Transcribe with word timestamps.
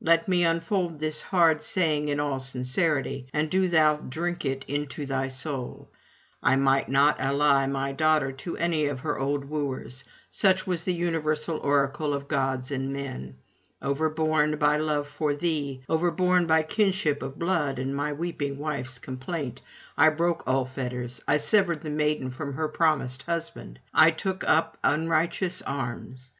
Let 0.00 0.26
me 0.26 0.42
unfold 0.44 0.98
this 0.98 1.20
hard 1.22 1.62
saying 1.62 2.08
in 2.08 2.18
all 2.18 2.40
sincerity: 2.40 3.28
and 3.32 3.48
do 3.48 3.68
thou 3.68 3.98
drink 3.98 4.44
it 4.44 4.64
into 4.66 5.06
thy 5.06 5.28
soul. 5.28 5.92
I 6.42 6.56
might 6.56 6.88
not 6.88 7.20
ally 7.20 7.64
my 7.66 7.92
daughter 7.92 8.32
to 8.32 8.56
any 8.56 8.86
of 8.86 8.98
her 8.98 9.16
old 9.20 9.44
wooers; 9.44 10.02
such 10.30 10.66
was 10.66 10.84
the 10.84 10.94
universal 10.94 11.58
oracle 11.58 12.12
of 12.12 12.26
gods 12.26 12.72
and 12.72 12.92
men. 12.92 13.36
Overborne 13.80 14.56
by 14.56 14.78
love 14.78 15.06
for 15.06 15.36
thee, 15.36 15.84
overborne 15.88 16.48
by 16.48 16.64
kinship 16.64 17.22
of 17.22 17.38
blood 17.38 17.78
and 17.78 17.94
my 17.94 18.12
weeping 18.12 18.58
wife's 18.58 18.98
complaint, 18.98 19.62
I 19.96 20.08
broke 20.10 20.42
all 20.44 20.64
fetters, 20.64 21.22
I 21.28 21.36
severed 21.36 21.82
the 21.82 21.90
maiden 21.90 22.32
from 22.32 22.54
her 22.54 22.66
promised 22.66 23.22
husband, 23.22 23.78
I 23.94 24.10
took 24.10 24.42
up 24.42 24.76
unrighteous 24.82 25.62
arms. 25.62 26.32